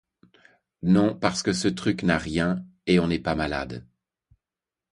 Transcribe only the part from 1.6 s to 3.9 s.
truc n'a rien Et on est pas malades.